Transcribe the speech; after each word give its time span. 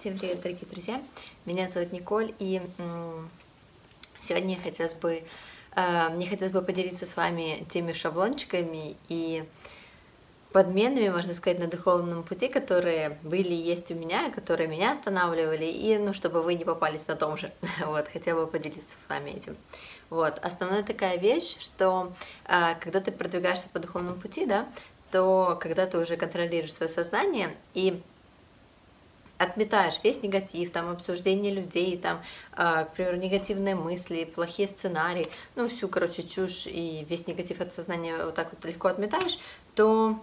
Всем 0.00 0.16
привет, 0.16 0.40
дорогие 0.40 0.66
друзья! 0.70 1.02
Меня 1.44 1.68
зовут 1.68 1.92
Николь, 1.92 2.32
и 2.38 2.62
сегодня 4.18 4.58
хотелось 4.58 4.94
бы, 4.94 5.22
э, 5.76 6.08
мне 6.08 6.26
хотелось 6.26 6.54
бы 6.54 6.62
поделиться 6.62 7.04
с 7.04 7.18
вами 7.18 7.66
теми 7.68 7.92
шаблончиками 7.92 8.96
и 9.10 9.44
подменами, 10.52 11.10
можно 11.10 11.34
сказать, 11.34 11.58
на 11.58 11.66
духовном 11.66 12.22
пути, 12.22 12.48
которые 12.48 13.18
были 13.22 13.50
и 13.50 13.60
есть 13.60 13.90
у 13.90 13.94
меня, 13.94 14.30
которые 14.30 14.68
меня 14.68 14.92
останавливали, 14.92 15.66
и, 15.66 15.98
ну, 15.98 16.14
чтобы 16.14 16.40
вы 16.40 16.54
не 16.54 16.64
попались 16.64 17.06
на 17.06 17.14
том 17.14 17.36
же, 17.36 17.52
вот, 17.84 18.08
хотела 18.08 18.46
бы 18.46 18.50
поделиться 18.50 18.96
с 18.96 19.08
вами 19.10 19.32
этим. 19.32 19.54
Вот, 20.08 20.38
основная 20.38 20.82
такая 20.82 21.18
вещь, 21.18 21.58
что 21.60 22.10
э, 22.48 22.74
когда 22.80 23.00
ты 23.00 23.12
продвигаешься 23.12 23.68
по 23.68 23.78
духовному 23.78 24.18
пути, 24.18 24.46
да, 24.46 24.66
то 25.10 25.58
когда 25.60 25.86
ты 25.86 25.98
уже 25.98 26.16
контролируешь 26.16 26.72
свое 26.72 26.88
сознание 26.88 27.54
и 27.74 28.00
отметаешь 29.40 30.00
весь 30.04 30.22
негатив, 30.22 30.70
там, 30.70 30.90
обсуждение 30.90 31.52
людей, 31.52 31.96
там, 31.96 32.20
э, 32.56 32.84
к 32.84 32.92
примеру, 32.94 33.16
негативные 33.16 33.74
мысли, 33.74 34.24
плохие 34.24 34.68
сценарии, 34.68 35.28
ну, 35.56 35.68
всю, 35.68 35.88
короче, 35.88 36.22
чушь 36.22 36.66
и 36.66 37.06
весь 37.08 37.26
негатив 37.26 37.62
от 37.62 37.72
сознания 37.72 38.22
вот 38.22 38.34
так 38.34 38.50
вот 38.52 38.62
легко 38.66 38.88
отметаешь, 38.88 39.38
то 39.74 40.18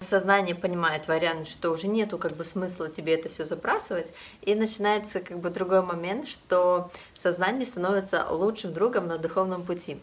сознание 0.00 0.54
понимает 0.54 1.08
вариант, 1.08 1.46
что 1.46 1.70
уже 1.70 1.86
нету 1.86 2.16
как 2.18 2.34
бы 2.34 2.44
смысла 2.44 2.88
тебе 2.88 3.14
это 3.14 3.28
все 3.28 3.44
забрасывать, 3.44 4.10
и 4.40 4.54
начинается 4.54 5.20
как 5.20 5.38
бы 5.38 5.50
другой 5.50 5.82
момент, 5.82 6.26
что 6.26 6.90
сознание 7.14 7.66
становится 7.66 8.26
лучшим 8.30 8.72
другом 8.72 9.08
на 9.08 9.18
духовном 9.18 9.62
пути. 9.62 10.00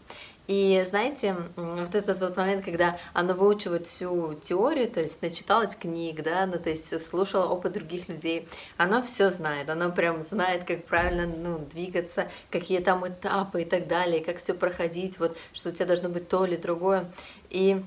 И 0.50 0.84
знаете, 0.84 1.36
вот 1.54 1.94
этот 1.94 2.18
вот 2.18 2.36
момент, 2.36 2.64
когда 2.64 2.98
оно 3.12 3.34
выучивает 3.34 3.86
всю 3.86 4.34
теорию, 4.34 4.90
то 4.90 5.00
есть 5.00 5.22
начиталось 5.22 5.76
книг, 5.76 6.24
да, 6.24 6.44
ну 6.44 6.58
то 6.58 6.70
есть 6.70 7.08
слушала 7.08 7.46
опыт 7.46 7.74
других 7.74 8.08
людей, 8.08 8.48
оно 8.76 9.00
все 9.00 9.30
знает, 9.30 9.70
оно 9.70 9.92
прям 9.92 10.22
знает, 10.22 10.64
как 10.64 10.86
правильно 10.86 11.24
ну, 11.24 11.58
двигаться, 11.58 12.28
какие 12.50 12.80
там 12.80 13.06
этапы 13.06 13.62
и 13.62 13.64
так 13.64 13.86
далее, 13.86 14.24
как 14.24 14.38
все 14.38 14.52
проходить, 14.52 15.20
вот 15.20 15.36
что 15.52 15.68
у 15.68 15.72
тебя 15.72 15.86
должно 15.86 16.08
быть 16.08 16.28
то 16.28 16.44
или 16.44 16.56
другое. 16.56 17.08
И 17.48 17.84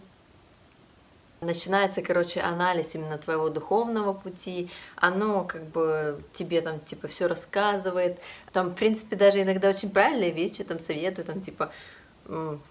начинается, 1.42 2.02
короче, 2.02 2.40
анализ 2.40 2.96
именно 2.96 3.18
твоего 3.18 3.50
духовного 3.50 4.14
пути, 4.14 4.70
оно 4.96 5.44
как 5.44 5.66
бы 5.66 6.24
тебе 6.32 6.62
там 6.62 6.80
типа 6.80 7.09
все 7.09 7.28
рассказывает, 7.28 8.20
там, 8.54 8.70
в 8.70 8.76
принципе, 8.76 9.18
даже 9.18 9.42
иногда 9.42 9.68
очень 9.68 9.90
правильные 9.90 10.32
вещи 10.32 10.64
там 10.64 10.80
советуют, 10.80 11.28
там 11.28 11.42
типа 11.42 11.74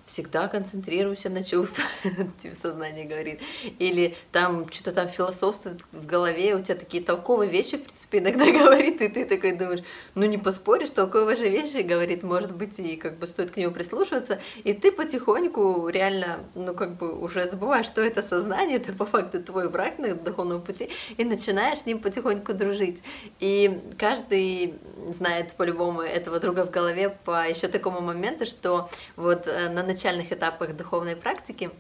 всегда 0.07 0.49
концентрируйся 0.49 1.29
на 1.29 1.45
чувствах, 1.45 1.87
типа 2.41 2.57
сознание 2.57 3.05
говорит. 3.05 3.41
Или 3.79 4.17
там 4.31 4.71
что-то 4.71 4.93
там 4.93 5.09
философствует 5.09 5.85
в 5.93 6.07
голове, 6.07 6.55
у 6.55 6.63
тебя 6.63 6.75
такие 6.75 7.03
толковые 7.03 7.51
вещи, 7.51 7.77
в 7.77 7.83
принципе, 7.83 8.19
иногда 8.19 8.47
говорит, 8.51 9.03
и 9.03 9.09
ты 9.09 9.25
такой 9.27 9.53
думаешь, 9.53 9.83
ну 10.15 10.25
не 10.25 10.39
поспоришь, 10.39 10.91
толковые 10.91 11.37
же 11.37 11.49
вещи 11.49 11.83
говорит, 11.83 12.23
может 12.23 12.55
быть, 12.55 12.79
и 12.79 12.97
как 12.97 13.19
бы 13.19 13.27
стоит 13.27 13.51
к 13.51 13.57
нему 13.57 13.73
прислушиваться, 13.73 14.41
и 14.65 14.73
ты 14.73 14.91
потихоньку 14.91 15.89
реально, 15.89 16.41
ну 16.55 16.75
как 16.75 16.97
бы 16.97 17.13
уже 17.13 17.47
забываешь, 17.47 17.87
что 17.87 18.01
это 18.01 18.23
сознание, 18.23 18.79
это 18.79 18.93
по 18.93 19.05
факту 19.05 19.43
твой 19.43 19.69
враг 19.69 19.99
на 19.99 20.15
духовном 20.15 20.63
пути, 20.63 20.89
и 21.19 21.25
начинаешь 21.25 21.81
с 21.81 21.87
ним 21.87 21.99
потихоньку 21.99 22.55
дружить. 22.55 23.03
И 23.39 23.81
каждый 23.99 24.75
знает 25.09 25.53
по-любому 25.53 26.01
этого 26.01 26.41
друга 26.41 26.65
в 26.65 26.71
голове 26.71 27.11
по 27.11 27.47
еще 27.47 27.69
такому 27.69 28.01
моменту, 28.01 28.47
что 28.47 28.89
вот 29.17 29.42
вот 29.43 29.53
э, 29.53 29.69
на 29.69 29.83
начальных 29.83 30.33
этапах 30.33 30.77
духовной 30.77 31.17
практики, 31.17 31.71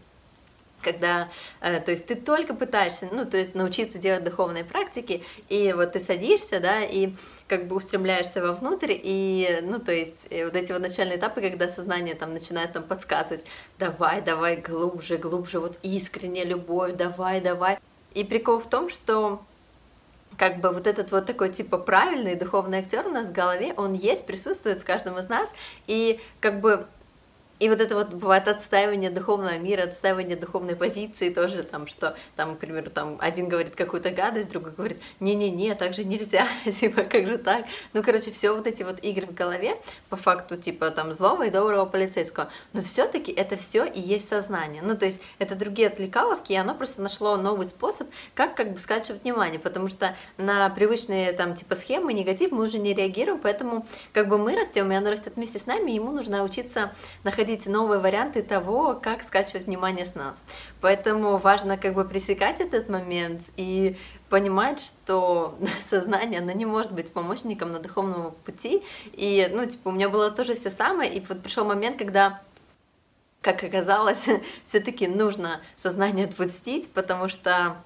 когда, 0.80 1.28
э, 1.60 1.80
то 1.80 1.92
есть 1.92 2.06
ты 2.06 2.16
только 2.16 2.54
пытаешься, 2.54 3.08
ну, 3.12 3.24
то 3.24 3.36
есть 3.36 3.54
научиться 3.54 3.98
делать 3.98 4.24
духовные 4.24 4.64
практики, 4.64 5.22
и 5.48 5.72
вот 5.72 5.92
ты 5.92 6.00
садишься, 6.00 6.58
да, 6.58 6.82
и 6.82 7.14
как 7.46 7.68
бы 7.68 7.76
устремляешься 7.76 8.42
вовнутрь, 8.42 8.98
и, 9.00 9.60
ну, 9.62 9.78
то 9.78 9.92
есть 9.92 10.26
э, 10.30 10.44
вот 10.44 10.56
эти 10.56 10.72
вот 10.72 10.82
начальные 10.82 11.18
этапы, 11.18 11.40
когда 11.40 11.68
сознание 11.68 12.14
там 12.14 12.32
начинает 12.32 12.72
там 12.72 12.82
подсказывать, 12.82 13.46
давай, 13.78 14.20
давай, 14.22 14.56
глубже, 14.56 15.18
глубже, 15.18 15.60
вот 15.60 15.78
искренняя 15.82 16.44
любовь, 16.44 16.94
давай, 16.94 17.40
давай. 17.40 17.78
И 18.14 18.24
прикол 18.24 18.58
в 18.58 18.68
том, 18.68 18.90
что 18.90 19.42
как 20.36 20.60
бы 20.60 20.70
вот 20.70 20.86
этот 20.86 21.12
вот 21.12 21.26
такой 21.26 21.50
типа 21.50 21.78
правильный 21.78 22.34
духовный 22.34 22.78
актер 22.78 23.06
у 23.06 23.10
нас 23.10 23.28
в 23.28 23.32
голове, 23.32 23.74
он 23.76 23.94
есть, 23.94 24.26
присутствует 24.26 24.80
в 24.80 24.84
каждом 24.84 25.18
из 25.18 25.28
нас, 25.28 25.54
и 25.86 26.20
как 26.40 26.60
бы 26.60 26.86
и 27.62 27.68
вот 27.68 27.80
это 27.80 27.94
вот 27.94 28.08
бывает 28.08 28.48
отстаивание 28.48 29.08
духовного 29.08 29.56
мира, 29.56 29.84
отстаивание 29.84 30.36
духовной 30.36 30.74
позиции 30.74 31.30
тоже, 31.30 31.62
там, 31.62 31.86
что, 31.86 32.16
там, 32.34 32.56
к 32.56 32.58
примеру, 32.58 32.90
там, 32.90 33.18
один 33.20 33.48
говорит 33.48 33.76
какую-то 33.76 34.10
гадость, 34.10 34.50
другой 34.50 34.72
говорит, 34.72 35.00
не-не-не, 35.20 35.76
так 35.76 35.94
же 35.94 36.02
нельзя, 36.02 36.48
типа, 36.64 37.04
как 37.04 37.28
же 37.28 37.38
так? 37.38 37.66
Ну, 37.92 38.02
короче, 38.02 38.32
все 38.32 38.50
вот 38.50 38.66
эти 38.66 38.82
вот 38.82 38.98
игры 39.04 39.28
в 39.28 39.34
голове, 39.34 39.80
по 40.08 40.16
факту, 40.16 40.56
типа, 40.56 40.90
там, 40.90 41.12
злого 41.12 41.46
и 41.46 41.50
доброго 41.50 41.86
полицейского, 41.86 42.50
но 42.72 42.82
все-таки 42.82 43.30
это 43.30 43.56
все 43.56 43.84
и 43.84 44.00
есть 44.00 44.26
сознание, 44.26 44.82
ну, 44.82 44.96
то 44.96 45.06
есть, 45.06 45.20
это 45.38 45.54
другие 45.54 45.86
отвлекаловки, 45.86 46.52
и 46.52 46.56
оно 46.56 46.74
просто 46.74 47.00
нашло 47.00 47.36
новый 47.36 47.66
способ, 47.66 48.08
как, 48.34 48.56
как 48.56 48.72
бы, 48.72 48.80
скачивать 48.80 49.22
внимание, 49.22 49.60
потому 49.60 49.88
что 49.88 50.16
на 50.36 50.68
привычные, 50.70 51.32
там, 51.32 51.54
типа, 51.54 51.76
схемы, 51.76 52.12
негатив 52.12 52.50
мы 52.50 52.64
уже 52.64 52.80
не 52.80 52.92
реагируем, 52.92 53.38
поэтому, 53.40 53.86
как 54.12 54.26
бы, 54.26 54.36
мы 54.36 54.56
растем, 54.56 54.90
и 54.90 54.96
оно 54.96 55.10
растет 55.12 55.34
вместе 55.36 55.60
с 55.60 55.66
нами, 55.66 55.92
и 55.92 55.94
ему 55.94 56.10
нужно 56.10 56.42
учиться 56.42 56.92
находить 57.22 57.51
находить 57.52 57.66
новые 57.66 58.00
варианты 58.00 58.42
того, 58.42 58.94
как 58.94 59.22
скачивать 59.22 59.66
внимание 59.66 60.06
с 60.06 60.14
нас. 60.14 60.42
Поэтому 60.80 61.36
важно 61.36 61.76
как 61.76 61.94
бы 61.94 62.04
пресекать 62.04 62.60
этот 62.60 62.88
момент 62.88 63.50
и 63.56 63.96
понимать, 64.28 64.80
что 64.80 65.58
сознание, 65.82 66.40
оно 66.40 66.52
не 66.52 66.64
может 66.66 66.92
быть 66.92 67.12
помощником 67.12 67.72
на 67.72 67.78
духовном 67.78 68.32
пути. 68.44 68.82
И, 69.12 69.48
ну, 69.52 69.66
типа, 69.66 69.88
у 69.88 69.92
меня 69.92 70.08
было 70.08 70.30
тоже 70.30 70.54
все 70.54 70.70
самое, 70.70 71.12
и 71.12 71.20
вот 71.20 71.42
пришел 71.42 71.64
момент, 71.64 71.98
когда 71.98 72.40
как 73.42 73.64
оказалось, 73.64 74.28
все-таки 74.64 75.08
нужно 75.08 75.60
сознание 75.76 76.26
отпустить, 76.26 76.90
потому 76.92 77.28
что 77.28 77.76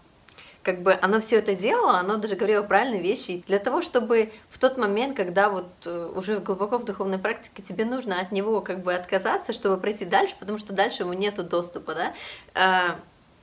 как 0.66 0.82
бы 0.82 0.98
оно 1.00 1.20
все 1.20 1.36
это 1.36 1.54
делало, 1.54 2.00
оно 2.00 2.16
даже 2.16 2.34
говорило 2.34 2.64
правильные 2.64 3.00
вещи. 3.00 3.44
для 3.46 3.60
того, 3.60 3.82
чтобы 3.82 4.32
в 4.50 4.58
тот 4.58 4.76
момент, 4.76 5.16
когда 5.16 5.48
вот 5.48 5.68
э, 5.84 6.12
уже 6.12 6.40
глубоко 6.40 6.78
в 6.78 6.84
духовной 6.84 7.18
практике 7.18 7.62
тебе 7.62 7.84
нужно 7.84 8.20
от 8.20 8.32
него 8.32 8.60
как 8.60 8.82
бы 8.82 8.92
отказаться, 8.92 9.52
чтобы 9.52 9.76
пройти 9.76 10.04
дальше, 10.04 10.34
потому 10.40 10.58
что 10.58 10.72
дальше 10.72 11.04
ему 11.04 11.12
нету 11.12 11.44
доступа, 11.44 11.94
да, 11.94 12.14
а, 12.54 12.98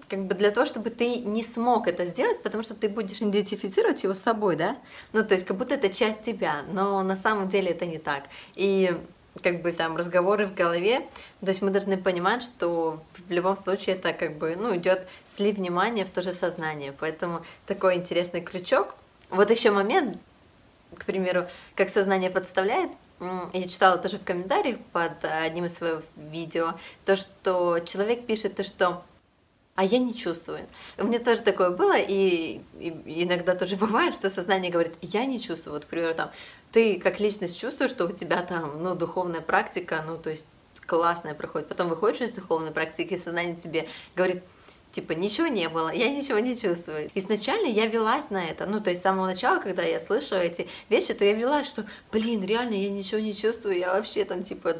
как 0.10 0.26
бы 0.26 0.36
для 0.36 0.52
того, 0.52 0.66
чтобы 0.66 0.90
ты 0.90 1.20
не 1.20 1.44
смог 1.44 1.88
это 1.88 2.06
сделать, 2.06 2.44
потому 2.44 2.62
что 2.62 2.76
ты 2.76 2.90
будешь 2.90 3.22
идентифицировать 3.22 4.04
его 4.04 4.14
с 4.14 4.20
собой, 4.20 4.58
да, 4.58 4.76
ну, 5.14 5.24
то 5.24 5.34
есть 5.34 5.46
как 5.46 5.56
будто 5.56 5.76
это 5.76 5.88
часть 5.88 6.24
тебя, 6.24 6.64
но 6.74 7.04
на 7.04 7.16
самом 7.16 7.48
деле 7.48 7.72
это 7.72 7.86
не 7.86 8.00
так. 8.00 8.24
И 8.56 8.98
как 9.42 9.62
бы 9.62 9.72
там 9.72 9.96
разговоры 9.98 10.46
в 10.46 10.54
голове. 10.54 11.02
То 11.42 11.48
есть 11.48 11.62
мы 11.62 11.72
должны 11.72 11.98
понимать, 11.98 12.44
что 12.44 13.02
в 13.28 13.32
любом 13.32 13.56
случае 13.56 13.96
это 13.96 14.14
как 14.14 14.38
бы, 14.38 14.56
ну, 14.56 14.76
идет 14.76 15.08
слив 15.28 15.58
внимания 15.58 16.06
в 16.06 16.10
то 16.10 16.22
же 16.22 16.32
сознание. 16.32 16.94
Поэтому 17.00 17.42
такой 17.66 17.96
интересный 17.96 18.42
крючок. 18.42 18.96
Вот 19.30 19.50
еще 19.50 19.72
момент, 19.72 20.18
к 20.98 21.06
примеру, 21.06 21.48
как 21.76 21.90
сознание 21.90 22.30
подставляет, 22.30 22.92
я 23.54 23.68
читала 23.68 23.98
тоже 23.98 24.18
в 24.18 24.24
комментариях 24.24 24.78
под 24.92 25.24
одним 25.24 25.66
из 25.66 25.76
своих 25.76 26.02
видео, 26.16 26.74
то, 27.06 27.16
что 27.16 27.80
человек 27.80 28.26
пишет 28.26 28.56
то, 28.56 28.64
что 28.64 29.04
а 29.76 29.84
я 29.84 29.98
не 29.98 30.14
чувствую. 30.14 30.68
У 30.98 31.06
меня 31.06 31.20
тоже 31.20 31.42
такое 31.42 31.72
было, 31.72 31.98
и, 31.98 32.62
и 32.80 33.24
иногда 33.24 33.56
тоже 33.56 33.76
бывает, 33.78 34.16
что 34.16 34.30
сознание 34.30 34.72
говорит, 34.72 34.94
я 35.02 35.26
не 35.26 35.40
чувствую. 35.40 35.76
Вот, 35.76 35.86
к 35.86 35.88
примеру, 35.88 36.14
там, 36.14 36.32
ты 36.72 37.00
как 37.00 37.20
личность 37.20 37.60
чувствуешь, 37.60 37.92
что 37.92 38.06
у 38.06 38.12
тебя 38.12 38.44
там, 38.44 38.84
ну, 38.84 38.96
духовная 38.96 39.42
практика, 39.42 40.04
ну, 40.06 40.18
то 40.18 40.30
есть 40.30 40.46
классная 40.86 41.34
проходит. 41.34 41.70
Потом 41.70 41.90
выходишь 41.90 42.22
из 42.22 42.34
духовной 42.34 42.72
практики, 42.72 43.14
и 43.14 43.18
сознание 43.18 43.56
тебе 43.56 43.88
говорит, 44.16 44.44
типа, 44.94 45.14
ничего 45.14 45.48
не 45.48 45.68
было, 45.68 45.92
я 45.92 46.10
ничего 46.10 46.40
не 46.40 46.56
чувствую. 46.56 47.10
Изначально 47.16 47.68
я 47.68 47.88
велась 47.88 48.30
на 48.30 48.46
это, 48.46 48.68
ну, 48.68 48.80
то 48.80 48.92
есть 48.92 49.02
с 49.02 49.04
самого 49.04 49.26
начала, 49.26 49.60
когда 49.60 49.82
я 49.82 50.00
слышу 50.00 50.36
эти 50.36 50.70
вещи, 50.88 51.14
то 51.16 51.26
я 51.26 51.34
велась, 51.34 51.68
что, 51.68 51.86
блин, 52.12 52.46
реально, 52.46 52.76
я 52.76 52.90
ничего 52.90 53.20
не 53.20 53.36
чувствую, 53.36 53.78
я 53.78 53.94
вообще 53.94 54.24
там, 54.24 54.44
типа, 54.44 54.76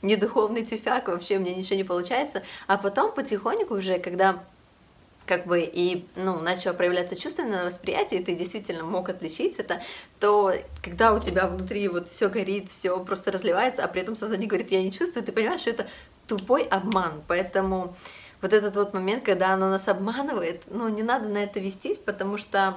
не 0.00 0.16
духовный 0.16 0.64
тюфяк, 0.64 1.08
вообще 1.08 1.36
меня 1.36 1.54
ничего 1.54 1.76
не 1.76 1.84
получается. 1.84 2.42
А 2.66 2.78
потом 2.78 3.12
потихоньку 3.12 3.74
уже, 3.74 3.98
когда 3.98 4.42
как 5.26 5.46
бы 5.46 5.60
и 5.60 6.06
ну, 6.16 6.38
начало 6.40 6.74
проявляться 6.74 7.16
чувственное 7.16 7.64
восприятие, 7.64 8.20
и 8.20 8.24
ты 8.24 8.34
действительно 8.34 8.84
мог 8.84 9.08
отличить 9.08 9.56
это, 9.58 9.82
то 10.20 10.52
когда 10.82 11.14
у 11.14 11.18
тебя 11.18 11.46
внутри 11.46 11.88
вот 11.88 12.08
все 12.08 12.28
горит, 12.28 12.70
все 12.70 12.98
просто 13.02 13.32
разливается, 13.32 13.84
а 13.84 13.88
при 13.88 14.02
этом 14.02 14.16
сознание 14.16 14.46
говорит, 14.46 14.70
я 14.70 14.82
не 14.82 14.92
чувствую, 14.92 15.24
ты 15.24 15.32
понимаешь, 15.32 15.62
что 15.62 15.70
это 15.70 15.86
тупой 16.26 16.64
обман. 16.64 17.22
Поэтому 17.26 17.96
вот 18.44 18.52
этот 18.52 18.76
вот 18.76 18.92
момент, 18.92 19.24
когда 19.24 19.54
оно 19.54 19.70
нас 19.70 19.88
обманывает, 19.88 20.64
ну, 20.66 20.86
не 20.90 21.02
надо 21.02 21.28
на 21.28 21.38
это 21.38 21.60
вестись, 21.60 21.96
потому 21.96 22.36
что 22.36 22.74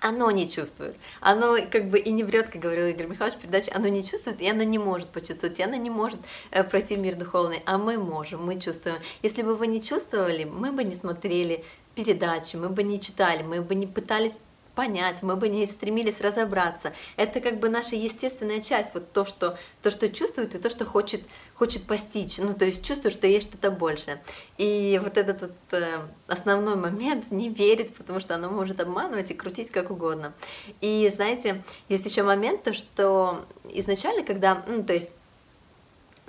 оно 0.00 0.30
не 0.30 0.48
чувствует. 0.48 0.96
Оно 1.20 1.58
как 1.70 1.90
бы 1.90 1.98
и 1.98 2.10
не 2.10 2.24
врет, 2.24 2.48
как 2.48 2.62
говорил 2.62 2.86
Игорь 2.86 3.08
Михайлович 3.08 3.36
в 3.36 3.42
передаче, 3.42 3.70
оно 3.72 3.88
не 3.88 4.02
чувствует, 4.02 4.40
и 4.40 4.48
оно 4.48 4.62
не 4.62 4.78
может 4.78 5.08
почувствовать, 5.08 5.58
и 5.58 5.62
оно 5.62 5.76
не 5.76 5.90
может 5.90 6.18
э, 6.52 6.64
пройти 6.64 6.96
в 6.96 7.00
мир 7.00 7.16
духовный, 7.16 7.62
а 7.66 7.76
мы 7.76 7.98
можем, 7.98 8.42
мы 8.46 8.58
чувствуем. 8.58 8.96
Если 9.22 9.42
бы 9.42 9.54
вы 9.54 9.66
не 9.66 9.82
чувствовали, 9.82 10.44
мы 10.44 10.72
бы 10.72 10.84
не 10.84 10.94
смотрели 10.94 11.62
передачи, 11.94 12.56
мы 12.56 12.70
бы 12.70 12.82
не 12.82 12.98
читали, 12.98 13.42
мы 13.42 13.60
бы 13.60 13.74
не 13.74 13.86
пытались 13.86 14.38
понять, 14.80 15.22
мы 15.22 15.36
бы 15.36 15.50
не 15.50 15.66
стремились 15.66 16.22
разобраться. 16.22 16.94
Это 17.16 17.40
как 17.40 17.60
бы 17.60 17.68
наша 17.68 17.96
естественная 17.96 18.60
часть, 18.60 18.94
вот 18.94 19.12
то, 19.12 19.26
что, 19.26 19.58
то, 19.82 19.90
что 19.90 20.08
чувствует 20.08 20.54
и 20.54 20.58
то, 20.58 20.70
что 20.70 20.86
хочет, 20.86 21.20
хочет 21.54 21.82
постичь. 21.82 22.38
Ну, 22.38 22.54
то 22.54 22.64
есть 22.64 22.82
чувствует, 22.82 23.14
что 23.14 23.26
есть 23.26 23.48
что-то 23.48 23.70
большее. 23.70 24.22
И 24.56 24.98
вот 25.04 25.18
этот 25.18 25.42
вот 25.42 25.52
э, 25.72 25.98
основной 26.28 26.76
момент 26.76 27.30
не 27.30 27.50
верить, 27.50 27.94
потому 27.94 28.20
что 28.20 28.36
оно 28.36 28.48
может 28.48 28.80
обманывать 28.80 29.30
и 29.30 29.34
крутить 29.34 29.70
как 29.70 29.90
угодно. 29.90 30.32
И 30.80 31.10
знаете, 31.14 31.62
есть 31.90 32.06
еще 32.06 32.22
момент, 32.22 32.62
то, 32.62 32.72
что 32.72 33.44
изначально, 33.64 34.24
когда, 34.24 34.64
ну, 34.66 34.82
то 34.82 34.94
есть 34.94 35.10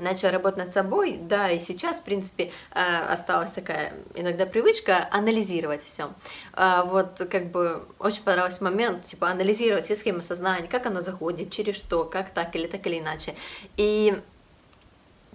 начала 0.01 0.31
работать 0.31 0.57
над 0.57 0.69
собой, 0.69 1.18
да, 1.21 1.50
и 1.50 1.59
сейчас, 1.59 1.98
в 1.98 2.03
принципе, 2.03 2.51
э, 2.74 2.81
осталась 2.81 3.51
такая 3.51 3.94
иногда 4.15 4.45
привычка 4.45 5.07
анализировать 5.12 5.83
все. 5.83 6.09
А, 6.53 6.83
вот, 6.83 7.21
как 7.30 7.51
бы, 7.51 7.86
очень 8.00 8.24
понравился 8.24 8.63
момент, 8.63 9.03
типа, 9.03 9.30
анализировать 9.30 9.86
все 9.86 9.95
схемы 9.95 10.24
сознания, 10.24 10.68
как 10.68 10.86
оно 10.86 11.01
заходит, 11.01 11.51
через 11.51 11.75
что, 11.75 12.03
как 12.03 12.31
так 12.31 12.56
или 12.56 12.68
так 12.68 12.86
или 12.88 13.00
иначе. 13.00 13.36
И 13.77 14.21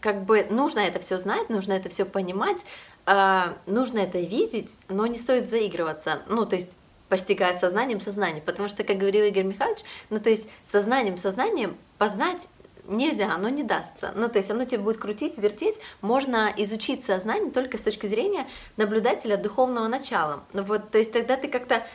как 0.01 0.25
бы 0.25 0.47
нужно 0.51 0.81
это 0.81 1.01
все 1.01 1.19
знать, 1.19 1.49
нужно 1.49 1.73
это 1.73 1.89
все 1.89 2.05
понимать, 2.05 2.65
а, 3.07 3.57
нужно 3.67 4.01
это 4.01 4.19
видеть, 4.19 4.79
но 4.89 5.07
не 5.07 5.19
стоит 5.19 5.49
заигрываться. 5.49 6.23
Ну, 6.29 6.45
то 6.45 6.57
есть 6.57 6.77
постигая 7.09 7.55
сознанием 7.55 8.01
сознание, 8.01 8.43
потому 8.43 8.69
что, 8.69 8.83
как 8.83 8.99
говорил 8.99 9.25
Игорь 9.25 9.45
Михайлович, 9.45 9.81
ну, 10.11 10.19
то 10.19 10.31
есть 10.31 10.49
сознанием 10.65 11.17
сознанием 11.17 11.77
познать 11.99 12.49
нельзя, 12.88 13.35
оно 13.35 13.49
не 13.49 13.62
дастся. 13.62 14.12
Ну, 14.15 14.29
то 14.29 14.38
есть 14.38 14.50
оно 14.50 14.65
тебя 14.65 14.81
будет 14.81 14.99
крутить, 14.99 15.38
вертеть. 15.38 15.79
Можно 16.00 16.53
изучить 16.56 17.05
сознание 17.05 17.50
только 17.50 17.79
с 17.79 17.83
точки 17.83 18.06
зрения 18.06 18.47
наблюдателя 18.77 19.37
духовного 19.37 19.88
начала. 19.88 20.44
Ну, 20.53 20.62
вот, 20.62 20.91
то 20.91 20.99
есть 20.99 21.12
тогда 21.12 21.37
ты 21.37 21.49
как-то 21.49 21.87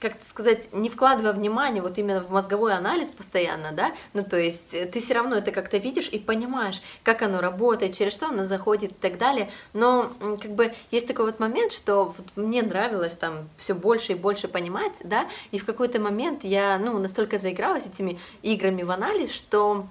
как 0.00 0.20
сказать, 0.22 0.68
не 0.72 0.90
вкладывая 0.90 1.32
внимание 1.32 1.82
вот 1.82 1.96
именно 1.96 2.20
в 2.20 2.30
мозговой 2.30 2.74
анализ 2.74 3.10
постоянно, 3.10 3.72
да, 3.72 3.94
ну 4.12 4.22
то 4.22 4.38
есть 4.38 4.70
ты 4.70 5.00
все 5.00 5.14
равно 5.14 5.36
это 5.36 5.50
как-то 5.50 5.78
видишь 5.78 6.08
и 6.08 6.18
понимаешь, 6.18 6.82
как 7.02 7.22
оно 7.22 7.40
работает, 7.40 7.96
через 7.96 8.12
что 8.12 8.26
оно 8.28 8.42
заходит 8.42 8.92
и 8.92 8.94
так 8.94 9.16
далее, 9.16 9.50
но 9.72 10.12
как 10.42 10.50
бы 10.50 10.74
есть 10.90 11.06
такой 11.06 11.26
вот 11.26 11.40
момент, 11.40 11.72
что 11.72 12.14
вот 12.16 12.26
мне 12.36 12.62
нравилось 12.62 13.16
там 13.16 13.48
все 13.56 13.74
больше 13.74 14.12
и 14.12 14.14
больше 14.16 14.46
понимать, 14.46 14.92
да, 15.02 15.26
и 15.52 15.58
в 15.58 15.64
какой-то 15.64 16.00
момент 16.00 16.44
я, 16.44 16.78
ну, 16.78 16.98
настолько 16.98 17.38
заигралась 17.38 17.86
этими 17.86 18.20
играми 18.42 18.82
в 18.82 18.90
анализ, 18.90 19.32
что 19.32 19.86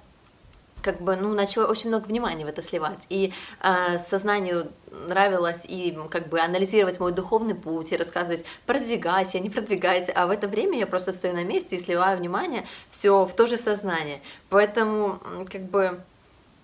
как 0.84 1.00
бы, 1.00 1.16
ну, 1.16 1.32
начала 1.32 1.66
очень 1.66 1.88
много 1.88 2.04
внимания 2.06 2.44
в 2.44 2.48
это 2.48 2.62
сливать. 2.62 3.06
И 3.08 3.32
э, 3.62 3.98
сознанию 3.98 4.70
нравилось 5.08 5.64
и 5.64 5.96
как 6.10 6.28
бы 6.28 6.38
анализировать 6.38 7.00
мой 7.00 7.12
духовный 7.12 7.54
путь 7.54 7.90
и 7.90 7.96
рассказывать, 7.96 8.44
продвигайся, 8.66 9.40
не 9.40 9.50
продвигайся, 9.50 10.12
а 10.14 10.26
в 10.26 10.30
это 10.30 10.46
время 10.46 10.78
я 10.78 10.86
просто 10.86 11.12
стою 11.12 11.34
на 11.34 11.42
месте 11.42 11.76
и 11.76 11.80
сливаю 11.80 12.18
внимание 12.18 12.66
все 12.90 13.24
в 13.24 13.34
то 13.34 13.46
же 13.46 13.56
сознание. 13.56 14.20
Поэтому, 14.50 15.18
как 15.50 15.62
бы, 15.62 16.00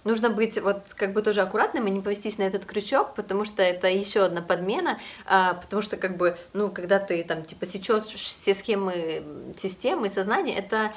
нужно 0.05 0.29
быть 0.29 0.61
вот 0.61 0.95
как 0.95 1.13
бы 1.15 1.23
тоже 1.23 1.41
аккуратным 1.41 1.87
и 1.87 1.91
не 1.91 2.01
повестись 2.01 2.37
на 2.37 2.43
этот 2.43 2.67
крючок, 2.67 3.15
потому 3.15 3.47
что 3.47 3.63
это 3.63 3.89
еще 3.89 4.25
одна 4.25 4.43
подмена, 4.43 4.99
а, 5.27 5.55
потому 5.55 5.81
что 5.81 5.97
как 5.97 6.19
бы, 6.19 6.37
ну, 6.53 6.71
когда 6.71 6.99
ты 6.99 7.25
там 7.25 7.45
типа 7.45 7.65
сечешь 7.65 8.05
все 8.05 8.55
схемы 8.55 9.23
системы 9.57 10.11
сознания, 10.11 10.59
это, 10.59 10.93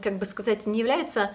как 0.00 0.18
бы 0.18 0.26
сказать, 0.26 0.66
не 0.66 0.78
является 0.78 1.34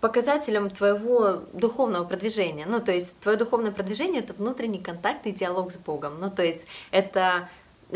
показателем 0.00 0.70
твоего 0.70 1.42
духовного 1.52 2.04
продвижения. 2.04 2.66
Ну, 2.66 2.80
то 2.80 2.92
есть 2.92 3.18
твое 3.20 3.36
духовное 3.36 3.72
продвижение 3.72 4.22
это 4.22 4.32
внутренний 4.32 4.80
контакт 4.80 5.26
и 5.26 5.32
диалог 5.32 5.72
с 5.72 5.76
Богом. 5.76 6.20
Ну, 6.20 6.30
то 6.30 6.42
есть 6.42 6.66
это 6.90 7.48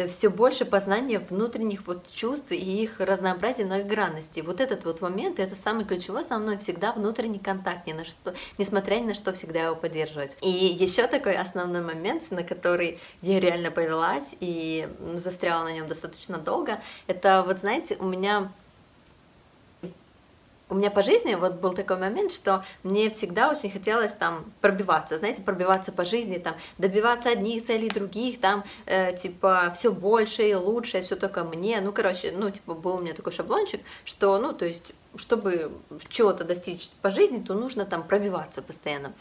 все 0.09 0.29
больше 0.29 0.65
познания 0.65 1.19
внутренних 1.19 1.87
вот 1.87 2.11
чувств 2.11 2.51
и 2.53 2.56
их 2.56 3.01
разнообразия, 3.01 3.65
многогранности. 3.65 4.41
Вот 4.41 4.61
этот 4.61 4.85
вот 4.85 5.01
момент, 5.01 5.39
это 5.39 5.55
самый 5.55 5.85
ключевой, 5.85 6.23
основной, 6.23 6.59
всегда 6.59 6.93
внутренний 6.93 7.39
контакт, 7.39 7.87
ни 7.87 7.93
на 7.93 8.05
что, 8.05 8.35
несмотря 8.59 8.97
ни 8.97 9.06
на 9.06 9.15
что, 9.15 9.33
всегда 9.33 9.67
его 9.67 9.77
поддерживать. 9.77 10.37
И 10.41 10.51
еще 10.51 11.06
такой 11.06 11.37
основной 11.37 11.83
момент, 11.83 12.31
на 12.31 12.43
который 12.43 12.99
я 13.23 13.41
реально 13.41 13.71
повелась 13.71 14.37
и 14.41 14.89
ну, 14.99 15.19
застряла 15.19 15.65
на 15.65 15.73
нем 15.73 15.89
достаточно 15.89 16.39
долго, 16.39 16.81
это 17.06 17.45
вот, 17.47 17.61
знаете, 17.61 17.97
у 18.01 18.06
меня 18.06 18.51
у 20.69 20.75
меня 20.75 20.90
по 20.90 21.02
жизни 21.02 21.34
вот 21.34 21.55
был 21.55 21.75
такой 21.75 21.99
момент, 21.99 22.32
что 22.32 22.64
мне 22.82 23.11
всегда 23.11 23.50
очень 23.50 23.70
хотелось 23.70 24.12
там 24.12 24.52
пробиваться, 24.61 25.19
знаете, 25.19 25.43
пробиваться 25.43 25.93
по 25.93 26.05
жизни, 26.05 26.38
там, 26.38 26.55
добиваться 26.78 27.31
одних 27.31 27.64
целей, 27.64 27.88
других, 27.88 28.40
там, 28.40 28.64
э, 28.87 29.14
типа, 29.16 29.72
все 29.75 29.93
больше 29.93 30.49
и 30.49 30.55
лучше, 30.55 31.02
все 31.02 31.16
только 31.16 31.44
мне, 31.44 31.81
ну, 31.81 31.93
короче, 31.93 32.32
ну, 32.37 32.50
типа, 32.50 32.75
был 32.75 32.96
у 32.96 33.00
меня 33.00 33.14
такой 33.14 33.32
шаблончик, 33.32 33.81
что, 34.05 34.38
ну, 34.38 34.52
то 34.52 34.64
есть, 34.64 34.94
чтобы 35.16 35.72
чего-то 36.08 36.44
достичь 36.44 36.90
по 37.02 37.11
жизни, 37.11 37.43
то 37.43 37.55
нужно 37.55 37.84
там 37.84 38.02
пробиваться 38.02 38.62
постоянно. 38.62 39.12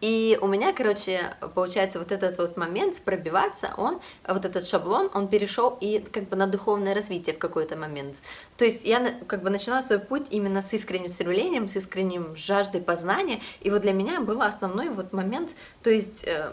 И 0.00 0.38
у 0.40 0.46
меня, 0.46 0.72
короче, 0.72 1.34
получается, 1.54 1.98
вот 1.98 2.12
этот 2.12 2.38
вот 2.38 2.56
момент 2.56 3.00
пробиваться, 3.04 3.74
он, 3.76 4.00
вот 4.26 4.44
этот 4.44 4.66
шаблон, 4.66 5.10
он 5.14 5.28
перешел 5.28 5.76
и 5.80 5.98
как 5.98 6.28
бы 6.28 6.36
на 6.36 6.46
духовное 6.46 6.94
развитие 6.94 7.34
в 7.34 7.38
какой-то 7.38 7.76
момент. 7.76 8.22
То 8.56 8.64
есть 8.64 8.84
я 8.84 9.14
как 9.26 9.42
бы 9.42 9.50
начала 9.50 9.82
свой 9.82 9.98
путь 9.98 10.26
именно 10.30 10.62
с 10.62 10.72
искренним 10.72 11.08
стремлением, 11.08 11.68
с 11.68 11.76
искренним 11.76 12.36
жаждой 12.36 12.80
познания, 12.80 13.40
и 13.60 13.70
вот 13.70 13.82
для 13.82 13.92
меня 13.92 14.20
был 14.20 14.42
основной 14.42 14.88
вот 14.88 15.12
момент, 15.12 15.54
то 15.82 15.90
есть 15.90 16.24
э, 16.24 16.52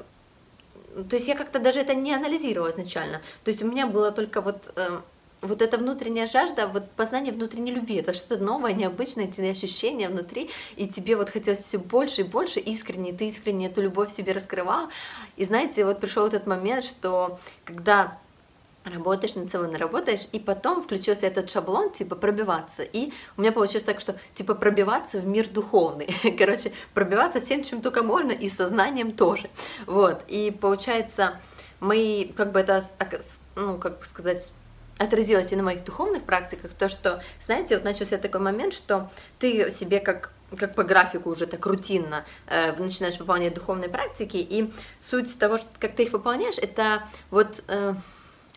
то 1.10 1.16
есть 1.16 1.28
я 1.28 1.36
как-то 1.36 1.60
даже 1.60 1.82
это 1.82 1.94
не 1.94 2.14
анализировала 2.14 2.72
изначально. 2.72 3.22
То 3.44 3.50
есть 3.50 3.62
у 3.62 3.68
меня 3.68 3.88
было 3.88 4.12
только 4.12 4.42
вот 4.42 4.72
э, 4.76 5.00
вот 5.42 5.62
эта 5.62 5.78
внутренняя 5.78 6.28
жажда, 6.28 6.68
вот 6.68 6.90
познание 6.92 7.34
внутренней 7.34 7.72
любви, 7.72 7.96
это 7.96 8.14
что-то 8.14 8.44
новое, 8.44 8.74
необычное, 8.74 9.26
эти 9.26 9.42
ощущения 9.42 10.10
внутри, 10.10 10.50
и 10.76 10.88
тебе 10.88 11.16
вот 11.16 11.30
хотелось 11.30 11.60
все 11.60 11.78
больше 11.78 12.22
и 12.22 12.24
больше 12.24 12.60
искренне, 12.60 13.14
ты 13.14 13.28
искренне 13.28 13.68
эту 13.68 13.82
любовь 13.82 14.12
себе 14.12 14.34
раскрывал. 14.34 14.90
И 15.38 15.44
знаете, 15.44 15.86
вот 15.86 16.00
пришел 16.00 16.26
этот 16.26 16.46
момент, 16.48 16.86
что 16.86 17.40
когда 17.64 18.18
работаешь 18.86 19.36
над 19.36 19.50
собой, 19.50 19.70
наработаешь, 19.70 20.28
и 20.32 20.40
потом 20.40 20.82
включился 20.82 21.28
этот 21.28 21.50
шаблон, 21.50 21.92
типа, 21.92 22.16
пробиваться. 22.16 22.84
И 22.84 23.12
у 23.38 23.42
меня 23.42 23.52
получилось 23.52 23.84
так, 23.84 24.00
что, 24.00 24.16
типа, 24.34 24.56
пробиваться 24.56 25.20
в 25.20 25.28
мир 25.28 25.48
духовный. 25.48 26.08
Короче, 26.38 26.72
пробиваться 26.94 27.40
всем, 27.40 27.64
чем 27.64 27.82
только 27.82 28.04
можно, 28.04 28.32
и 28.32 28.50
сознанием 28.50 29.12
тоже. 29.12 29.50
Вот, 29.86 30.24
и 30.28 30.52
получается, 30.52 31.40
мои, 31.80 32.26
как 32.26 32.52
бы 32.52 32.62
это, 32.62 32.84
ну, 33.56 33.78
как 33.78 34.06
сказать, 34.06 34.54
отразилось 35.00 35.52
и 35.52 35.56
на 35.56 35.64
моих 35.64 35.84
духовных 35.84 36.24
практиках, 36.24 36.72
то, 36.74 36.90
что, 36.90 37.24
знаете, 37.42 37.76
вот 37.76 37.86
начался 37.86 38.20
такой 38.20 38.42
момент, 38.42 38.74
что 38.74 39.10
ты 39.40 39.72
себе 39.72 40.00
как 40.00 40.32
как 40.58 40.74
по 40.74 40.84
графику 40.84 41.30
уже 41.30 41.46
так 41.46 41.64
рутинно 41.68 42.26
э, 42.48 42.72
начинаешь 42.74 43.20
выполнять 43.20 43.54
духовные 43.54 43.88
практики, 43.88 44.38
и 44.38 44.74
суть 45.00 45.38
того, 45.38 45.60
что, 45.60 45.68
как 45.78 45.96
ты 45.96 46.04
их 46.04 46.12
выполняешь, 46.12 46.58
это 46.58 47.04
вот... 47.30 47.64
Э, 47.68 47.94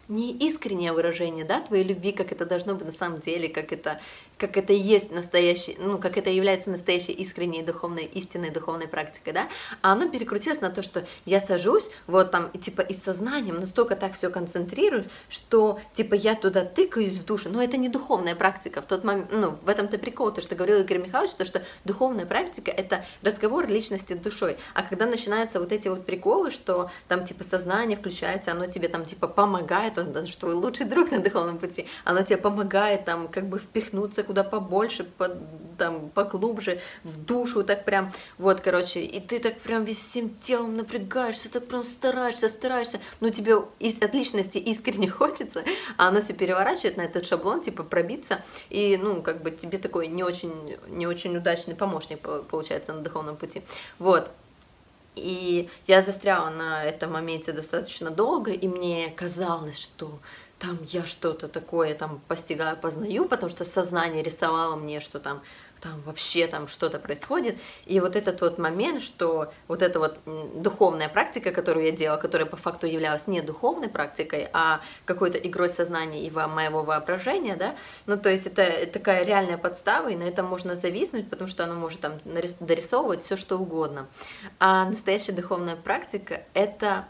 не 0.08 0.32
искреннее 0.32 0.92
выражение, 0.92 1.44
да, 1.44 1.60
твоей 1.60 1.84
любви, 1.84 2.12
как 2.12 2.32
это 2.32 2.44
должно 2.44 2.74
быть 2.74 2.86
на 2.86 2.92
самом 2.92 3.20
деле, 3.20 3.48
как 3.48 3.72
это, 3.72 4.00
как 4.42 4.56
это 4.56 4.72
есть 4.72 5.12
настоящий, 5.12 5.76
ну, 5.78 5.98
как 5.98 6.16
это 6.18 6.28
является 6.28 6.68
настоящей 6.68 7.12
искренней 7.12 7.62
духовной, 7.62 8.06
истинной 8.06 8.50
духовной 8.50 8.88
практикой, 8.88 9.32
да, 9.32 9.48
а 9.82 9.92
оно 9.92 10.08
перекрутилось 10.08 10.60
на 10.60 10.70
то, 10.70 10.82
что 10.82 11.06
я 11.26 11.38
сажусь, 11.38 11.88
вот 12.08 12.32
там, 12.32 12.50
и 12.52 12.58
типа 12.58 12.80
и 12.80 12.92
сознанием 12.92 13.60
настолько 13.60 13.94
так 13.94 14.14
все 14.14 14.30
концентрируюсь, 14.30 15.06
что 15.28 15.78
типа 15.92 16.14
я 16.14 16.34
туда 16.34 16.64
тыкаюсь 16.64 17.12
в 17.12 17.24
душу, 17.24 17.50
но 17.50 17.62
это 17.62 17.76
не 17.76 17.88
духовная 17.88 18.34
практика, 18.34 18.82
в 18.82 18.86
тот 18.86 19.04
момент, 19.04 19.28
ну, 19.30 19.56
в 19.62 19.68
этом-то 19.68 19.96
прикол, 19.96 20.32
то, 20.32 20.42
что 20.42 20.56
говорил 20.56 20.80
Игорь 20.80 20.98
Михайлович, 20.98 21.34
то, 21.34 21.44
что 21.44 21.62
духовная 21.84 22.26
практика— 22.26 22.70
это 22.72 23.04
разговор 23.22 23.68
личности 23.68 24.14
с 24.14 24.18
душой, 24.18 24.56
а 24.74 24.82
когда 24.82 25.06
начинаются 25.06 25.60
вот 25.60 25.70
эти 25.70 25.86
вот 25.86 26.04
приколы, 26.04 26.50
что 26.50 26.90
там 27.06 27.24
типа 27.24 27.44
сознание 27.44 27.96
включается, 27.96 28.50
оно 28.50 28.66
тебе 28.66 28.88
там 28.88 29.04
типа 29.04 29.28
помогает, 29.28 29.98
он 29.98 30.12
даже 30.12 30.36
твой 30.36 30.54
лучший 30.54 30.86
друг 30.86 31.12
на 31.12 31.20
духовном 31.20 31.58
пути, 31.58 31.86
оно 32.02 32.22
тебе 32.22 32.38
помогает 32.38 33.04
там 33.04 33.28
как 33.28 33.48
бы 33.48 33.60
впихнуться 33.60 34.24
куда 34.32 34.44
побольше, 34.44 35.04
по, 35.04 35.28
там 35.76 36.08
поглубже, 36.08 36.80
в 37.04 37.22
душу, 37.22 37.62
так 37.64 37.84
прям, 37.84 38.10
вот, 38.38 38.62
короче, 38.62 39.00
и 39.04 39.20
ты 39.20 39.38
так 39.40 39.60
прям 39.60 39.84
весь 39.84 39.98
всем 39.98 40.30
телом 40.40 40.74
напрягаешься, 40.74 41.50
так 41.50 41.68
прям 41.68 41.84
стараешься, 41.84 42.48
стараешься, 42.48 42.98
ну 43.20 43.28
тебе 43.28 43.56
из, 43.78 44.00
от 44.00 44.14
личности 44.14 44.56
искренне 44.56 45.10
хочется, 45.10 45.64
а 45.98 46.08
оно 46.08 46.22
все 46.22 46.32
переворачивает 46.32 46.96
на 46.96 47.02
этот 47.02 47.26
шаблон, 47.26 47.60
типа 47.60 47.82
пробиться, 47.82 48.42
и, 48.70 48.96
ну, 48.96 49.22
как 49.22 49.42
бы 49.42 49.50
тебе 49.50 49.76
такой 49.76 50.08
не 50.08 50.24
очень, 50.24 50.78
не 50.88 51.06
очень 51.06 51.36
удачный 51.36 51.74
помощник 51.74 52.20
получается 52.48 52.94
на 52.94 53.02
духовном 53.02 53.36
пути, 53.36 53.60
вот, 53.98 54.30
и 55.14 55.68
я 55.86 56.00
застряла 56.00 56.48
на 56.48 56.82
этом 56.84 57.12
моменте 57.12 57.52
достаточно 57.52 58.10
долго, 58.10 58.52
и 58.52 58.66
мне 58.66 59.12
казалось, 59.14 59.78
что 59.78 60.20
там 60.62 60.78
я 60.84 61.04
что-то 61.06 61.48
такое 61.48 61.92
там 61.94 62.20
постигаю, 62.28 62.76
познаю, 62.76 63.24
потому 63.24 63.50
что 63.50 63.64
сознание 63.64 64.22
рисовало 64.22 64.76
мне, 64.76 65.00
что 65.00 65.18
там 65.18 65.42
там 65.80 66.00
вообще 66.02 66.46
там 66.46 66.68
что-то 66.68 67.00
происходит. 67.00 67.58
И 67.86 67.98
вот 67.98 68.14
этот 68.14 68.40
вот 68.40 68.58
момент, 68.58 69.02
что 69.02 69.52
вот 69.66 69.82
эта 69.82 69.98
вот 69.98 70.20
духовная 70.54 71.08
практика, 71.08 71.50
которую 71.50 71.86
я 71.86 71.90
делала, 71.90 72.18
которая 72.18 72.46
по 72.46 72.56
факту 72.56 72.86
являлась 72.86 73.26
не 73.26 73.40
духовной 73.42 73.88
практикой, 73.88 74.48
а 74.52 74.80
какой-то 75.04 75.38
игрой 75.38 75.68
сознания 75.68 76.24
и 76.24 76.30
моего 76.30 76.84
воображения, 76.84 77.56
да, 77.56 77.74
ну 78.06 78.16
то 78.16 78.30
есть 78.30 78.46
это 78.46 78.86
такая 78.86 79.24
реальная 79.24 79.58
подстава, 79.58 80.06
и 80.06 80.16
на 80.16 80.22
этом 80.22 80.46
можно 80.46 80.76
зависнуть, 80.76 81.28
потому 81.28 81.48
что 81.48 81.64
оно 81.64 81.74
может 81.74 82.00
там 82.00 82.20
дорисовывать 82.24 83.22
все 83.22 83.36
что 83.36 83.58
угодно. 83.58 84.06
А 84.60 84.84
настоящая 84.84 85.32
духовная 85.32 85.74
практика— 85.74 86.44
это 86.54 87.06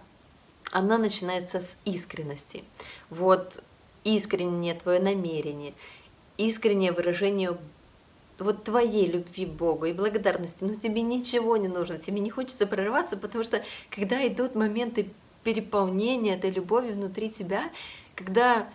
она 0.73 0.99
начинается 0.99 1.61
с 1.61 1.77
искренности. 1.85 2.65
Вот 3.11 3.63
искреннее 4.05 4.75
твое 4.75 5.01
намерение, 5.01 5.75
искреннее 6.39 6.93
выражение 6.93 7.57
вот 8.39 8.65
твоей 8.65 9.07
любви 9.07 9.47
Богу 9.47 9.85
и 9.85 9.93
благодарности, 9.93 10.65
ну 10.65 10.75
тебе 10.75 11.03
ничего 11.03 11.57
не 11.57 11.69
нужно, 11.69 11.99
тебе 11.99 12.19
не 12.19 12.31
хочется 12.31 12.67
прорываться, 12.67 13.17
потому 13.17 13.45
что 13.45 13.63
когда 13.91 14.27
идут 14.27 14.57
моменты 14.57 15.11
переполнения 15.45 16.35
этой 16.35 16.51
любови 16.51 16.93
внутри 16.93 17.31
тебя, 17.31 17.71
когда 18.17 18.69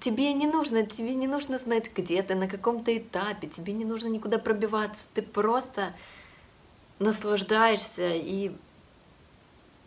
тебе 0.00 0.32
не 0.34 0.46
нужно, 0.46 0.84
тебе 0.84 1.14
не 1.14 1.26
нужно 1.26 1.58
знать, 1.58 1.90
где 1.94 2.22
ты, 2.22 2.34
на 2.34 2.46
каком-то 2.46 2.96
этапе, 2.96 3.48
тебе 3.48 3.72
не 3.72 3.84
нужно 3.84 4.08
никуда 4.08 4.38
пробиваться, 4.38 5.06
ты 5.14 5.22
просто 5.22 5.94
наслаждаешься 6.98 8.14
и 8.14 8.52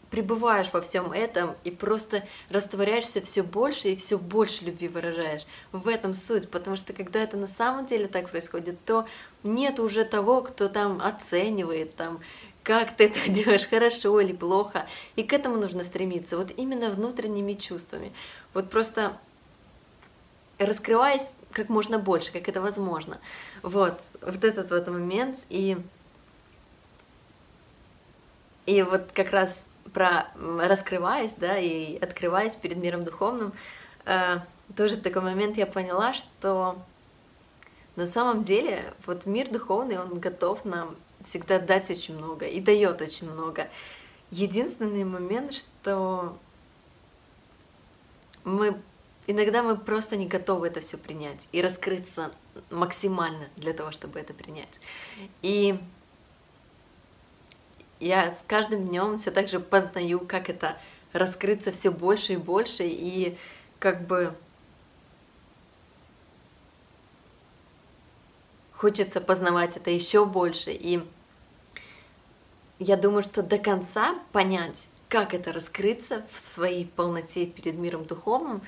пребываешь 0.09 0.69
во 0.71 0.81
всем 0.81 1.11
этом 1.11 1.55
и 1.63 1.71
просто 1.71 2.23
растворяешься 2.49 3.21
все 3.21 3.43
больше 3.43 3.89
и 3.89 3.95
все 3.95 4.17
больше 4.17 4.65
любви 4.65 4.87
выражаешь. 4.87 5.45
В 5.71 5.87
этом 5.87 6.13
суть, 6.13 6.49
потому 6.49 6.77
что 6.77 6.93
когда 6.93 7.21
это 7.21 7.37
на 7.37 7.47
самом 7.47 7.85
деле 7.85 8.07
так 8.07 8.29
происходит, 8.29 8.83
то 8.85 9.05
нет 9.43 9.79
уже 9.79 10.05
того, 10.05 10.41
кто 10.41 10.67
там 10.69 11.01
оценивает, 11.01 11.95
там, 11.95 12.19
как 12.63 12.95
ты 12.95 13.05
это 13.05 13.19
делаешь, 13.31 13.67
хорошо 13.67 14.19
или 14.19 14.33
плохо. 14.33 14.85
И 15.15 15.23
к 15.23 15.33
этому 15.33 15.57
нужно 15.57 15.83
стремиться, 15.83 16.37
вот 16.37 16.51
именно 16.55 16.89
внутренними 16.89 17.53
чувствами. 17.53 18.13
Вот 18.53 18.69
просто 18.69 19.17
раскрываясь 20.59 21.35
как 21.51 21.69
можно 21.69 21.99
больше, 21.99 22.31
как 22.31 22.47
это 22.49 22.61
возможно. 22.61 23.19
Вот, 23.61 23.99
вот 24.21 24.43
этот 24.43 24.71
вот 24.71 24.87
момент. 24.87 25.45
И, 25.49 25.77
и 28.65 28.81
вот 28.81 29.11
как 29.13 29.31
раз 29.31 29.65
про 29.97 30.27
раскрываясь, 30.37 31.33
да, 31.33 31.57
и 31.57 31.97
открываясь 31.97 32.55
перед 32.55 32.77
миром 32.77 33.03
духовным, 33.03 33.51
э, 34.05 34.37
тоже 34.75 34.97
такой 34.97 35.23
момент 35.23 35.57
я 35.57 35.65
поняла, 35.65 36.13
что 36.13 36.77
на 37.95 38.05
самом 38.05 38.43
деле 38.43 38.93
вот 39.07 39.25
мир 39.25 39.49
духовный, 39.49 39.97
он 39.97 40.19
готов 40.19 40.65
нам 40.65 40.95
всегда 41.23 41.57
дать 41.57 41.89
очень 41.89 42.15
много 42.15 42.45
и 42.45 42.59
дает 42.59 43.01
очень 43.01 43.27
много. 43.27 43.69
Единственный 44.29 45.03
момент, 45.03 45.53
что 45.53 46.37
мы 48.43 48.79
иногда 49.25 49.63
мы 49.63 49.77
просто 49.77 50.15
не 50.15 50.27
готовы 50.27 50.67
это 50.67 50.79
все 50.79 50.97
принять 50.97 51.47
и 51.51 51.59
раскрыться 51.59 52.31
максимально 52.69 53.47
для 53.55 53.73
того, 53.73 53.91
чтобы 53.91 54.19
это 54.19 54.35
принять. 54.35 54.79
И 55.41 55.79
я 57.99 58.31
с 58.31 58.43
каждым 58.47 58.87
днем 58.87 59.17
все 59.17 59.31
так 59.31 59.49
же 59.49 59.59
познаю, 59.59 60.19
как 60.19 60.49
это 60.49 60.77
раскрыться 61.13 61.71
все 61.71 61.91
больше 61.91 62.33
и 62.33 62.37
больше, 62.37 62.83
и 62.85 63.37
как 63.79 64.05
бы 64.05 64.33
хочется 68.73 69.21
познавать 69.21 69.75
это 69.75 69.89
еще 69.89 70.25
больше. 70.25 70.71
И 70.71 71.03
я 72.79 72.95
думаю, 72.95 73.23
что 73.23 73.41
до 73.41 73.57
конца 73.57 74.15
понять, 74.31 74.87
как 75.09 75.33
это 75.33 75.51
раскрыться 75.51 76.25
в 76.31 76.39
своей 76.39 76.85
полноте 76.85 77.45
перед 77.45 77.75
миром 77.75 78.05
духовным, 78.05 78.61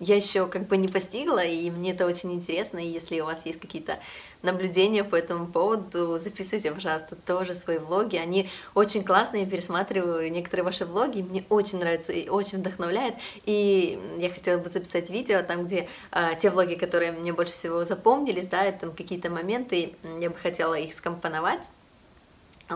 я 0.00 0.16
еще 0.16 0.46
как 0.46 0.66
бы 0.66 0.76
не 0.78 0.88
постигла, 0.88 1.44
и 1.44 1.70
мне 1.70 1.92
это 1.92 2.06
очень 2.06 2.32
интересно, 2.32 2.78
и 2.78 2.88
если 2.88 3.20
у 3.20 3.26
вас 3.26 3.44
есть 3.44 3.60
какие-то 3.60 3.98
наблюдения 4.42 5.04
по 5.04 5.14
этому 5.14 5.46
поводу, 5.46 6.18
записывайте, 6.18 6.72
пожалуйста, 6.72 7.16
тоже 7.26 7.54
свои 7.54 7.78
влоги, 7.78 8.16
они 8.16 8.48
очень 8.74 9.04
классные, 9.04 9.44
я 9.44 9.48
пересматриваю 9.48 10.32
некоторые 10.32 10.64
ваши 10.64 10.86
влоги, 10.86 11.20
мне 11.20 11.44
очень 11.50 11.78
нравится 11.78 12.12
и 12.12 12.28
очень 12.28 12.58
вдохновляет, 12.58 13.14
и 13.44 14.00
я 14.16 14.30
хотела 14.30 14.58
бы 14.58 14.70
записать 14.70 15.10
видео 15.10 15.42
там, 15.42 15.66
где 15.66 15.88
э, 16.12 16.30
те 16.40 16.48
влоги, 16.48 16.74
которые 16.74 17.12
мне 17.12 17.34
больше 17.34 17.52
всего 17.52 17.84
запомнились, 17.84 18.46
да, 18.46 18.72
там 18.72 18.92
какие-то 18.92 19.28
моменты, 19.28 19.94
я 20.18 20.30
бы 20.30 20.36
хотела 20.36 20.74
их 20.74 20.94
скомпоновать, 20.94 21.70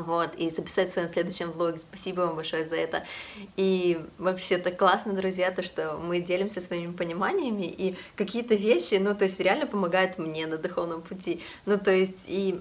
вот, 0.03 0.35
и 0.35 0.51
записать 0.51 0.91
в 0.91 0.93
своем 0.93 1.09
следующем 1.09 1.51
влоге. 1.53 1.79
Спасибо 1.79 2.23
вам 2.23 2.37
большое 2.37 2.65
за 2.65 2.77
это. 2.77 3.05
И 3.57 4.05
вообще 4.19 4.57
это 4.57 4.71
классно, 4.71 5.13
друзья, 5.13 5.51
то, 5.51 5.63
что 5.63 5.99
мы 5.99 6.21
делимся 6.21 6.61
своими 6.61 6.93
пониманиями, 6.93 7.65
и 7.65 7.97
какие-то 8.17 8.55
вещи, 8.55 8.95
ну, 8.95 9.15
то 9.15 9.25
есть 9.25 9.41
реально 9.41 9.67
помогают 9.67 10.19
мне 10.19 10.47
на 10.47 10.59
духовном 10.59 11.03
пути. 11.03 11.43
Ну, 11.67 11.79
то 11.79 11.91
есть 11.91 12.25
и 12.27 12.61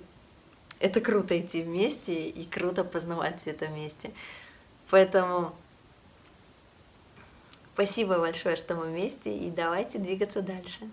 это 0.80 1.00
круто 1.02 1.40
идти 1.40 1.62
вместе, 1.62 2.30
и 2.30 2.46
круто 2.46 2.84
познавать 2.84 3.42
все 3.42 3.52
это 3.52 3.66
вместе. 3.66 4.12
Поэтому 4.90 5.56
спасибо 7.74 8.20
большое, 8.20 8.56
что 8.56 8.76
мы 8.76 8.88
вместе, 8.88 9.36
и 9.36 9.50
давайте 9.50 9.98
двигаться 9.98 10.42
дальше. 10.42 10.90